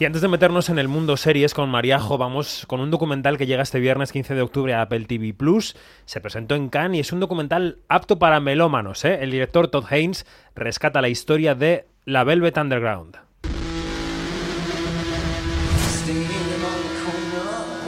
Y 0.00 0.04
antes 0.04 0.22
de 0.22 0.28
meternos 0.28 0.68
en 0.68 0.78
el 0.78 0.86
mundo 0.86 1.16
series 1.16 1.54
con 1.54 1.68
Mariajo, 1.70 2.18
vamos 2.18 2.64
con 2.68 2.78
un 2.78 2.92
documental 2.92 3.36
que 3.36 3.46
llega 3.46 3.64
este 3.64 3.80
viernes 3.80 4.12
15 4.12 4.36
de 4.36 4.42
octubre 4.42 4.72
a 4.72 4.82
Apple 4.82 5.06
TV 5.06 5.34
Plus. 5.34 5.74
Se 6.04 6.20
presentó 6.20 6.54
en 6.54 6.68
Cannes 6.68 6.98
y 6.98 7.00
es 7.00 7.12
un 7.12 7.18
documental 7.18 7.80
apto 7.88 8.16
para 8.16 8.38
melómanos. 8.38 9.04
¿eh? 9.04 9.18
El 9.22 9.32
director 9.32 9.66
Todd 9.66 9.86
Haynes 9.90 10.24
rescata 10.54 11.02
la 11.02 11.08
historia 11.08 11.56
de 11.56 11.86
la 12.04 12.22
Velvet 12.22 12.56
Underground. 12.58 13.16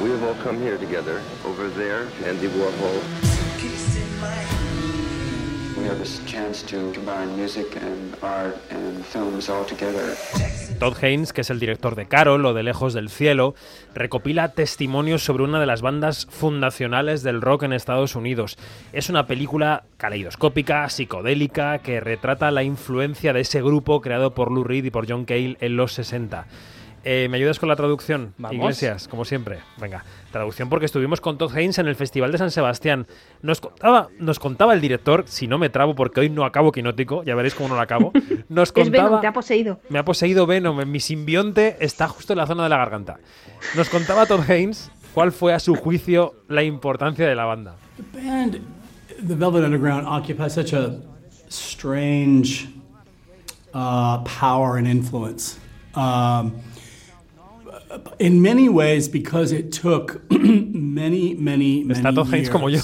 We 0.02 0.10
have 0.10 0.24
all 0.24 0.34
come 0.42 0.58
here 0.60 0.78
together. 0.78 1.20
Over 1.46 1.68
there, 1.76 2.08
Andy 2.28 2.48
Warhol. 2.48 2.98
We 5.78 5.86
have 5.86 5.98
this 6.00 6.20
chance 6.26 6.62
to 6.62 6.90
combine 6.92 7.36
music 7.36 7.76
and 7.76 8.16
art 8.20 8.56
and 8.70 8.79
films 8.79 8.79
all 8.79 8.79
together. 8.79 8.79
Todd 10.78 10.96
Haynes, 11.02 11.32
que 11.32 11.42
es 11.42 11.50
el 11.50 11.60
director 11.60 11.94
de 11.94 12.06
Carol 12.06 12.46
o 12.46 12.54
de 12.54 12.62
Lejos 12.62 12.94
del 12.94 13.10
Cielo, 13.10 13.54
recopila 13.94 14.52
testimonios 14.52 15.22
sobre 15.22 15.44
una 15.44 15.60
de 15.60 15.66
las 15.66 15.82
bandas 15.82 16.26
fundacionales 16.30 17.22
del 17.22 17.42
rock 17.42 17.64
en 17.64 17.74
Estados 17.74 18.16
Unidos. 18.16 18.56
Es 18.92 19.10
una 19.10 19.26
película 19.26 19.84
caleidoscópica, 19.98 20.88
psicodélica, 20.88 21.78
que 21.80 22.00
retrata 22.00 22.50
la 22.50 22.62
influencia 22.62 23.32
de 23.32 23.40
ese 23.40 23.60
grupo 23.60 24.00
creado 24.00 24.34
por 24.34 24.50
Lou 24.50 24.64
Reed 24.64 24.84
y 24.84 24.90
por 24.90 25.06
John 25.06 25.26
Cale 25.26 25.58
en 25.60 25.76
los 25.76 25.92
60. 25.92 26.46
Eh, 27.02 27.28
¿Me 27.30 27.38
ayudas 27.38 27.58
con 27.58 27.68
la 27.68 27.76
traducción? 27.76 28.34
Vamos. 28.36 28.56
Iglesias, 28.56 29.08
como 29.08 29.24
siempre. 29.24 29.60
Venga, 29.78 30.04
traducción 30.32 30.68
porque 30.68 30.84
estuvimos 30.86 31.20
con 31.20 31.38
Todd 31.38 31.56
Haynes 31.56 31.78
en 31.78 31.88
el 31.88 31.96
Festival 31.96 32.30
de 32.30 32.38
San 32.38 32.50
Sebastián. 32.50 33.06
Nos 33.40 33.60
contaba, 33.60 34.08
nos 34.18 34.38
contaba 34.38 34.74
el 34.74 34.80
director, 34.82 35.24
si 35.26 35.46
no 35.46 35.56
me 35.58 35.70
trabo 35.70 35.94
porque 35.94 36.20
hoy 36.20 36.28
no 36.30 36.44
acabo 36.44 36.72
quinótico, 36.72 37.22
ya 37.24 37.34
veréis 37.34 37.54
cómo 37.54 37.70
no 37.70 37.76
lo 37.76 37.80
acabo. 37.80 38.12
Nos 38.50 38.68
Es 38.68 38.72
contaba, 38.72 39.04
Venom, 39.08 39.20
te 39.20 39.26
ha 39.28 39.32
poseído. 39.32 39.80
me 39.88 39.98
ha 39.98 40.04
poseído 40.04 40.46
Venom, 40.46 40.84
mi 40.86 41.00
simbionte 41.00 41.76
está 41.80 42.06
justo 42.08 42.32
en 42.34 42.38
la 42.38 42.46
zona 42.46 42.64
de 42.64 42.68
la 42.68 42.76
garganta. 42.76 43.18
Nos 43.76 43.88
contaba 43.88 44.26
Todd 44.26 44.48
Haynes 44.50 44.90
cuál 45.14 45.32
fue 45.32 45.54
a 45.54 45.58
su 45.60 45.76
juicio 45.76 46.34
la 46.48 46.62
importancia 46.62 47.26
de 47.26 47.34
la 47.34 47.44
banda. 47.46 47.76
The 48.12 48.20
band, 48.20 48.52
the 49.26 49.34
Velvet 49.34 49.64
Underground, 49.64 50.06
occupies 50.06 50.52
such 50.52 50.72
a 50.74 50.96
strange 51.48 52.68
uh, 53.74 54.18
power 54.24 54.76
and 54.76 54.86
influence. 54.86 55.58
Um, 55.94 56.52
in 58.18 58.40
many 58.42 58.68
ways, 58.68 59.08
because 59.08 59.52
it 59.52 59.72
took 59.72 60.20
many, 60.30 61.34
many, 61.34 61.84
many 61.84 61.84
Está 62.00 62.14
Todd 62.14 62.28
Haynes 62.32 62.50
como 62.50 62.68
yo. 62.68 62.80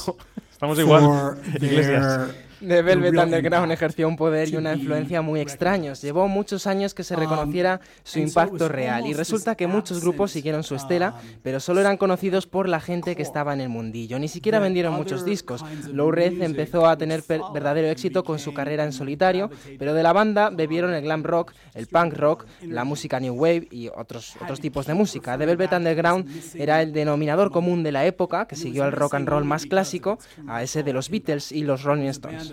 Estamos 0.52 0.78
igual. 0.78 1.02
for 1.02 1.38
Iglesias. 1.56 2.34
The 2.60 2.82
Velvet 2.82 3.16
Underground 3.16 3.72
ejerció 3.72 4.08
un 4.08 4.16
poder 4.16 4.48
y 4.48 4.56
una 4.56 4.74
influencia 4.74 5.22
muy 5.22 5.40
extraños. 5.40 6.00
Llevó 6.02 6.28
muchos 6.28 6.66
años 6.66 6.94
que 6.94 7.02
se 7.02 7.16
Um, 7.16 7.20
reconociera 7.20 7.80
su 8.04 8.18
impacto 8.18 8.68
real 8.68 9.06
y 9.06 9.14
resulta 9.14 9.54
que 9.54 9.66
muchos 9.66 10.00
grupos 10.00 10.30
siguieron 10.32 10.62
su 10.62 10.74
estela, 10.74 11.14
um, 11.14 11.38
pero 11.42 11.60
solo 11.60 11.80
eran 11.80 11.96
conocidos 11.96 12.46
por 12.46 12.68
la 12.68 12.80
gente 12.80 13.16
que 13.16 13.22
estaba 13.22 13.52
en 13.54 13.60
el 13.60 13.68
mundillo. 13.68 14.18
Ni 14.18 14.28
siquiera 14.28 14.58
vendieron 14.58 14.94
muchos 14.94 15.24
discos. 15.24 15.64
Low 15.92 16.10
Red 16.10 16.42
empezó 16.42 16.86
a 16.86 16.96
tener 16.96 17.22
verdadero 17.28 17.88
éxito 17.88 18.24
con 18.24 18.38
su 18.38 18.52
carrera 18.52 18.84
en 18.84 18.92
solitario, 18.92 19.50
pero 19.78 19.94
de 19.94 20.02
la 20.02 20.12
banda 20.12 20.50
bebieron 20.50 20.94
el 20.94 21.02
glam 21.02 21.22
rock, 21.22 21.52
el 21.74 21.86
punk 21.86 22.14
rock, 22.14 22.46
la 22.62 22.84
música 22.84 23.20
new 23.20 23.34
wave 23.34 23.68
y 23.70 23.88
otros, 23.88 24.36
otros 24.40 24.60
tipos 24.60 24.86
de 24.86 24.94
música. 24.94 25.38
The 25.38 25.46
Velvet 25.46 25.72
Underground 25.72 26.28
era 26.54 26.82
el 26.82 26.92
denominador 26.92 27.50
común 27.50 27.82
de 27.82 27.92
la 27.92 28.04
época, 28.06 28.46
que 28.46 28.56
siguió 28.56 28.84
al 28.84 28.92
rock 28.92 29.14
and 29.14 29.28
roll 29.28 29.44
más 29.44 29.66
clásico, 29.66 30.18
a 30.48 30.62
ese 30.62 30.82
de 30.82 30.92
los 30.92 31.10
Beatles 31.10 31.52
y 31.52 31.62
los 31.62 31.82
Rolling 31.82 32.08
Stones. 32.08 32.45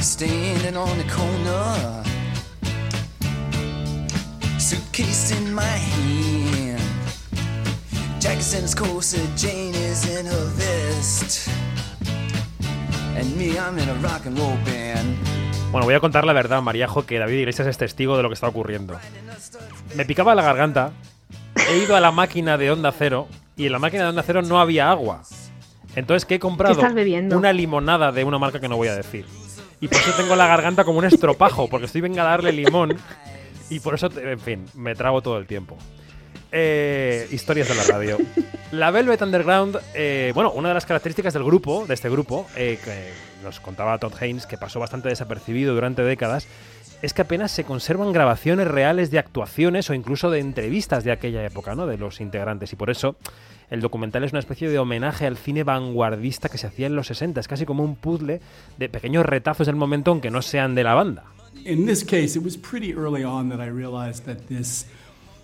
Standing 0.00 0.76
on 0.76 0.98
the 0.98 1.04
corner, 1.04 2.02
suitcase 4.58 5.30
in 5.30 5.54
my 5.54 5.62
hand. 5.62 6.80
Jackson's 8.18 8.74
corset, 8.74 9.28
Jane 9.36 9.74
is 9.74 10.04
in 10.08 10.26
her 10.26 10.46
vest, 10.56 11.48
and 13.16 13.36
me, 13.36 13.58
I'm 13.58 13.78
in 13.78 13.88
a 13.88 13.94
rock 14.02 14.26
and 14.26 14.36
roll 14.36 14.56
band. 14.64 15.16
Bueno, 15.70 15.84
voy 15.84 15.94
a 15.94 16.00
contar 16.00 16.24
la 16.24 16.32
verdad, 16.32 16.60
Mariajo, 16.60 17.06
que 17.06 17.18
David 17.18 17.38
Iglesias 17.38 17.68
es 17.68 17.78
testigo 17.78 18.16
de 18.16 18.24
lo 18.24 18.28
que 18.30 18.34
está 18.34 18.48
ocurriendo. 18.48 18.98
Me 19.94 20.04
picaba 20.04 20.34
la 20.34 20.42
garganta, 20.42 20.92
he 21.70 21.78
ido 21.78 21.94
a 21.94 22.00
la 22.00 22.10
máquina 22.10 22.58
de 22.58 22.72
Onda 22.72 22.90
Cero 22.90 23.28
y 23.56 23.66
en 23.66 23.72
la 23.72 23.78
máquina 23.78 24.02
de 24.04 24.08
Onda 24.08 24.24
Cero 24.26 24.42
no 24.42 24.60
había 24.60 24.90
agua. 24.90 25.22
Entonces, 25.96 26.24
¿qué 26.24 26.36
he 26.36 26.38
comprado? 26.38 26.80
Una 27.36 27.52
limonada 27.52 28.12
de 28.12 28.24
una 28.24 28.38
marca 28.38 28.60
que 28.60 28.68
no 28.68 28.76
voy 28.76 28.88
a 28.88 28.94
decir. 28.94 29.26
Y 29.80 29.88
por 29.88 29.98
eso 29.98 30.12
tengo 30.16 30.36
la 30.36 30.46
garganta 30.46 30.84
como 30.84 30.98
un 30.98 31.04
estropajo, 31.04 31.68
porque 31.68 31.86
estoy 31.86 32.00
venga 32.02 32.22
a 32.22 32.26
darle 32.26 32.52
limón 32.52 32.96
y 33.70 33.80
por 33.80 33.94
eso, 33.94 34.08
en 34.16 34.40
fin, 34.40 34.66
me 34.74 34.94
trago 34.94 35.22
todo 35.22 35.38
el 35.38 35.46
tiempo. 35.46 35.76
Eh, 36.52 37.28
historias 37.30 37.68
de 37.68 37.74
la 37.76 37.84
radio. 37.84 38.18
La 38.72 38.90
Velvet 38.90 39.22
Underground, 39.22 39.78
eh, 39.94 40.32
bueno, 40.34 40.52
una 40.52 40.68
de 40.68 40.74
las 40.74 40.84
características 40.84 41.32
del 41.32 41.44
grupo, 41.44 41.86
de 41.86 41.94
este 41.94 42.10
grupo, 42.10 42.46
eh, 42.56 42.78
que 42.84 43.12
nos 43.42 43.60
contaba 43.60 43.98
Todd 43.98 44.12
Haynes, 44.20 44.46
que 44.46 44.58
pasó 44.58 44.80
bastante 44.80 45.08
desapercibido 45.08 45.74
durante 45.74 46.02
décadas, 46.02 46.46
es 47.02 47.14
que 47.14 47.22
apenas 47.22 47.50
se 47.50 47.64
conservan 47.64 48.12
grabaciones 48.12 48.68
reales 48.68 49.10
de 49.10 49.18
actuaciones 49.18 49.88
o 49.88 49.94
incluso 49.94 50.30
de 50.30 50.40
entrevistas 50.40 51.04
de 51.04 51.12
aquella 51.12 51.44
época, 51.44 51.74
¿no? 51.74 51.86
De 51.86 51.96
los 51.96 52.20
integrantes. 52.20 52.72
Y 52.72 52.76
por 52.76 52.90
eso 52.90 53.16
el 53.70 53.80
documental 53.80 54.24
es 54.24 54.32
una 54.32 54.40
especie 54.40 54.68
de 54.68 54.78
homenaje 54.78 55.26
al 55.26 55.36
cine 55.36 55.64
vanguardista 55.64 56.48
que 56.48 56.58
se 56.58 56.66
hacía 56.66 56.86
en 56.86 56.96
los 56.96 57.06
60. 57.06 57.40
Es 57.40 57.48
casi 57.48 57.64
como 57.64 57.84
un 57.84 57.96
puzzle 57.96 58.40
de 58.76 58.88
pequeños 58.88 59.24
retazos 59.24 59.66
del 59.66 59.76
momento, 59.76 60.10
aunque 60.10 60.30
no 60.30 60.42
sean 60.42 60.74
de 60.74 60.84
la 60.84 60.94
banda. 60.94 61.24
In 61.64 61.86
this 61.86 62.04
case, 62.04 62.38
it 62.38 62.44
was 62.44 62.58
early 62.96 63.24
on 63.24 63.50
that 63.50 63.58
realized 63.58 64.24
that 64.24 64.46
this 64.48 64.86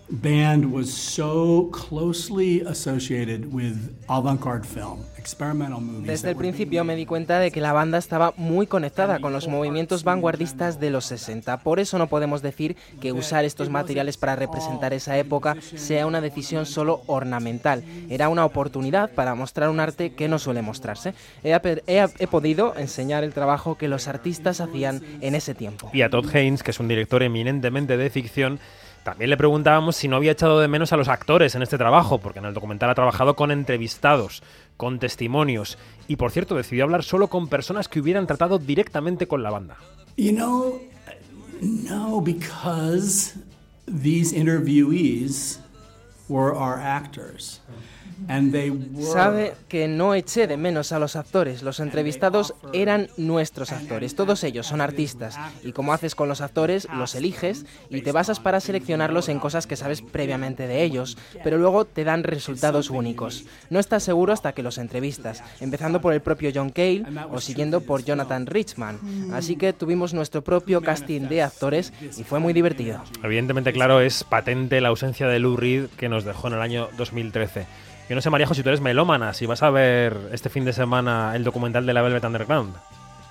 band 0.09 0.73
was 0.73 0.87
so 0.91 1.69
closely 1.73 2.61
associated 2.67 3.53
with 3.53 3.75
avant-garde 4.09 4.65
film, 4.65 5.01
experimental 5.19 5.81
movies. 5.81 6.07
Desde 6.07 6.31
el 6.31 6.37
principio 6.37 6.85
me 6.85 6.95
di 6.95 7.07
cuenta 7.07 7.41
de 7.41 7.51
que 7.51 7.61
la 7.61 7.73
banda 7.73 7.99
estaba 7.99 8.33
muy 8.37 8.69
conectada 8.69 9.19
con 9.19 9.33
los 9.33 9.49
movimientos 9.49 10.05
vanguardistas 10.05 10.79
de 10.79 10.91
los 10.91 11.07
60. 11.07 11.59
Por 11.59 11.81
eso 11.81 11.99
no 11.99 12.07
podemos 12.07 12.41
decir 12.41 12.77
que 13.01 13.13
usar 13.13 13.45
estos 13.45 13.69
materiales 13.69 14.17
para 14.17 14.37
representar 14.37 14.93
esa 14.93 15.19
época 15.19 15.57
sea 15.75 16.07
una 16.07 16.21
decisión 16.21 16.67
solo 16.67 17.03
ornamental. 17.07 17.83
Era 18.09 18.29
una 18.29 18.45
oportunidad 18.45 19.11
para 19.11 19.35
mostrar 19.35 19.71
un 19.71 19.81
arte 19.81 20.13
que 20.13 20.29
no 20.29 20.39
suele 20.39 20.63
mostrarse. 20.63 21.15
He, 21.43 21.51
he- 21.87 22.09
he 22.19 22.27
podido 22.29 22.77
enseñar 22.77 23.25
el 23.25 23.33
trabajo 23.33 23.77
que 23.77 23.89
los 23.89 24.07
artistas 24.07 24.61
hacían 24.61 25.03
en 25.21 25.35
ese 25.35 25.55
tiempo. 25.55 25.91
Y 25.93 26.03
a 26.03 26.11
Todd 26.11 26.29
Haynes, 26.35 26.63
que 26.63 26.71
es 26.71 26.79
un 26.79 26.87
director 26.87 27.25
eminentemente 27.25 27.97
de 27.97 28.09
ficción, 28.11 28.61
también 29.07 29.31
le 29.31 29.37
preguntábamos 29.37 29.95
si 29.95 30.09
no 30.09 30.17
había 30.17 30.33
echado 30.33 30.59
de 30.59 30.67
menos 30.67 30.93
a 30.93 30.97
los 30.97 31.07
actores 31.07 31.55
en 31.55 31.63
este 31.63 31.79
trabajo, 31.79 32.19
porque 32.19 32.41
en 32.41 32.45
el 32.47 32.55
documental 32.55 32.91
ha 32.91 32.95
trabajado 32.97 33.37
con 33.37 33.53
entrevistados, 33.53 34.43
con 34.77 34.99
testimonios, 34.99 35.79
y 36.09 36.17
por 36.17 36.33
cierto 36.33 36.57
decidió 36.57 36.83
hablar 36.83 37.05
solo 37.05 37.29
con 37.29 37.47
personas 37.47 37.87
que 37.87 38.01
hubieran 38.01 38.27
tratado 38.27 38.59
directamente 38.59 39.29
con 39.29 39.45
la 39.45 39.51
banda. 39.51 39.77
You 40.17 40.33
know, 40.33 40.81
no, 41.61 42.21
because 42.21 43.39
these 43.87 44.35
interviewees 44.35 45.61
were 46.29 46.53
our 46.53 46.77
actors. 46.77 47.61
Sabe 49.13 49.55
que 49.69 49.89
no 49.89 50.15
eché 50.15 50.47
de 50.47 50.57
menos 50.57 50.93
a 50.93 50.99
los 50.99 51.17
actores. 51.17 51.63
Los 51.63 51.81
entrevistados 51.81 52.55
eran 52.73 53.09
nuestros 53.17 53.73
actores. 53.73 54.15
Todos 54.15 54.43
ellos 54.45 54.67
son 54.67 54.81
artistas. 54.81 55.39
Y 55.63 55.73
como 55.73 55.93
haces 55.93 56.15
con 56.15 56.29
los 56.29 56.41
actores, 56.41 56.89
los 56.97 57.15
eliges 57.15 57.67
y 57.91 58.03
te 58.03 58.13
basas 58.13 58.41
para 58.41 58.61
seleccionarlos 58.61 59.29
en 59.29 59.39
cosas 59.39 59.67
que 59.67 59.77
sabes 59.77 60.03
previamente 60.03 60.67
de 60.67 60.83
ellos. 60.83 61.19
Pero 61.45 61.59
luego 61.59 61.85
te 61.85 62.05
dan 62.05 62.25
resultados 62.25 62.91
únicos. 62.91 63.45
No 63.71 63.79
estás 63.79 64.03
seguro 64.03 64.33
hasta 64.33 64.53
que 64.53 64.63
los 64.63 64.79
entrevistas. 64.79 65.43
Empezando 65.61 66.01
por 66.01 66.13
el 66.13 66.21
propio 66.21 66.51
John 66.55 66.71
Cale 66.71 67.05
o 67.31 67.41
siguiendo 67.41 67.81
por 67.81 68.05
Jonathan 68.05 68.47
Richman. 68.47 68.99
Así 69.33 69.57
que 69.57 69.73
tuvimos 69.73 70.15
nuestro 70.15 70.43
propio 70.43 70.81
casting 70.81 71.29
de 71.29 71.43
actores 71.43 71.93
y 72.17 72.25
fue 72.25 72.39
muy 72.39 72.53
divertido. 72.53 73.03
Evidentemente, 73.23 73.73
claro, 73.73 74.01
es 74.01 74.25
patente 74.25 74.81
la 74.81 74.89
ausencia 74.89 75.29
de 75.29 75.39
Lou 75.39 75.57
Reed 75.57 75.87
que 75.97 76.09
nos 76.09 76.25
dejó 76.25 76.49
en 76.49 76.55
el 76.55 76.61
año 76.61 76.89
2013. 76.97 77.67
Yo 78.09 78.15
no 78.15 78.21
sé, 78.23 78.31
María 78.31 78.47
si 78.47 78.63
tú 78.63 78.69
eres 78.69 78.81
melómana, 78.81 79.33
si 79.33 79.47
vas 79.47 79.63
a 79.63 79.71
ver 79.71 80.17
este 80.33 80.49
fin 80.49 80.65
de 80.65 80.73
semana 80.73 81.33
el 81.35 81.43
documental 81.45 81.87
de 81.87 81.93
la 81.93 82.03
Velvet 82.03 82.25
Underground. 82.25 82.75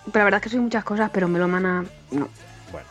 Pero 0.05 0.19
la 0.19 0.23
verdad 0.25 0.37
es 0.39 0.43
que 0.43 0.49
soy 0.49 0.59
muchas 0.59 0.83
cosas, 0.83 1.09
pero 1.13 1.27
melómana 1.27 1.85
no. 2.11 2.27
Bueno, 2.71 2.87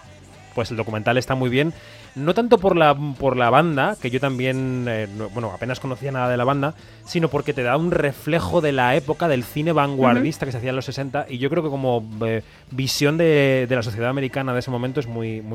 pues 0.55 0.71
el 0.71 0.77
documental 0.77 1.19
está 1.19 1.35
muy 1.35 1.51
bien. 1.51 1.73
No 2.17 2.33
tanto 2.33 2.59
por 2.59 2.77
la, 2.77 2.95
por 3.19 3.37
la 3.37 3.51
banda, 3.51 3.97
que 4.01 4.09
yo 4.09 4.21
también, 4.21 4.87
eh, 4.89 5.09
no- 5.17 5.29
bueno, 5.31 5.51
apenas 5.53 5.81
conocía 5.81 6.13
nada 6.13 6.29
de 6.29 6.37
la 6.37 6.45
banda, 6.45 6.75
sino 7.05 7.29
porque 7.29 7.53
te 7.53 7.65
da 7.65 7.77
un 7.77 7.91
reflejo 7.91 8.61
de 8.61 8.71
la 8.71 8.95
época 8.95 9.27
del 9.27 9.43
cine 9.43 9.73
vanguardista 9.73 10.47
que 10.47 10.53
se 10.53 10.59
hacía 10.59 10.71
en 10.71 10.77
los 10.77 10.85
60 10.85 11.27
y 11.29 11.39
yo 11.39 11.51
creo 11.51 11.63
que 11.65 11.71
como 11.71 12.09
eh, 12.25 12.43
visión 12.71 13.19
de, 13.19 13.67
de 13.69 13.75
la 13.77 13.83
sociedad 13.83 14.11
americana 14.11 14.53
de 14.53 14.61
ese 14.61 14.71
momento 14.71 15.01
es 15.01 15.09
muy, 15.09 15.43
muy 15.43 15.53